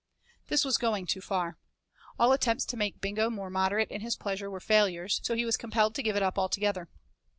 [0.47, 1.59] This was going too far.
[2.17, 5.57] All attempts to make Bingo more moderate in his pleasure were failures, so he was
[5.57, 6.89] compelled to give it up altogether.